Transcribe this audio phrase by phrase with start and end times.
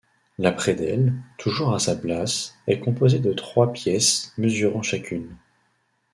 [0.39, 5.35] La prédelle, toujours à sa place, est composée de trois pièces mesurant chacune.